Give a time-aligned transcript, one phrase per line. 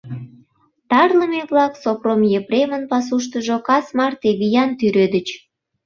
[0.89, 5.27] Тарлыме-влак Сопром Епремын пасуштыжо кас марте виян тӱредыч.